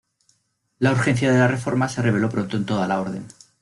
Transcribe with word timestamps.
La 0.79 0.93
urgencia 0.93 1.31
de 1.31 1.37
la 1.37 1.47
reforma 1.47 1.87
se 1.87 2.01
reveló 2.01 2.27
pronto 2.27 2.57
en 2.57 2.65
toda 2.65 2.87
la 2.87 2.99
orden. 3.01 3.27